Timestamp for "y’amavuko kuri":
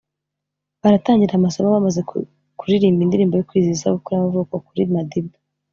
4.15-4.81